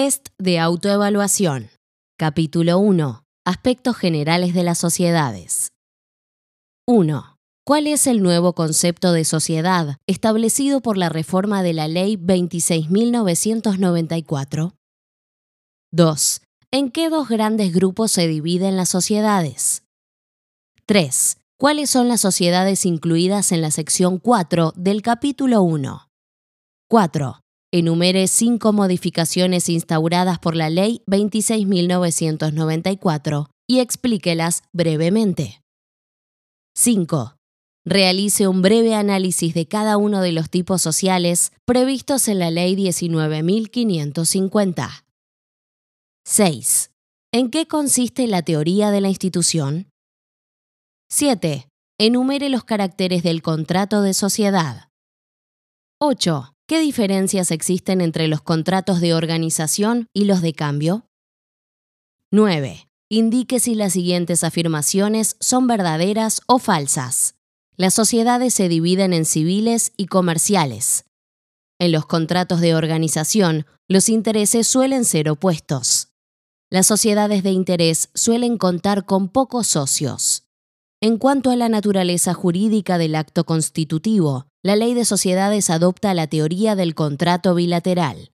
[0.00, 1.70] Test de autoevaluación.
[2.16, 3.24] Capítulo 1.
[3.44, 5.72] Aspectos generales de las sociedades.
[6.86, 7.36] 1.
[7.66, 14.76] ¿Cuál es el nuevo concepto de sociedad establecido por la reforma de la Ley 26.994?
[15.90, 16.42] 2.
[16.70, 19.82] ¿En qué dos grandes grupos se dividen las sociedades?
[20.86, 21.38] 3.
[21.58, 26.08] ¿Cuáles son las sociedades incluidas en la sección 4 del capítulo 1?
[26.88, 27.40] 4.
[27.70, 35.60] Enumere cinco modificaciones instauradas por la Ley 26.994 y explíquelas brevemente.
[36.74, 37.36] 5.
[37.84, 42.74] Realice un breve análisis de cada uno de los tipos sociales previstos en la Ley
[42.74, 45.04] 19.550.
[46.24, 46.90] 6.
[47.32, 49.90] ¿En qué consiste la teoría de la institución?
[51.10, 51.68] 7.
[51.98, 54.88] Enumere los caracteres del contrato de sociedad.
[56.00, 56.54] 8.
[56.68, 61.06] ¿Qué diferencias existen entre los contratos de organización y los de cambio?
[62.30, 62.90] 9.
[63.08, 67.36] Indique si las siguientes afirmaciones son verdaderas o falsas.
[67.78, 71.06] Las sociedades se dividen en civiles y comerciales.
[71.78, 76.08] En los contratos de organización, los intereses suelen ser opuestos.
[76.68, 80.47] Las sociedades de interés suelen contar con pocos socios.
[81.00, 86.26] En cuanto a la naturaleza jurídica del acto constitutivo, la ley de sociedades adopta la
[86.26, 88.32] teoría del contrato bilateral.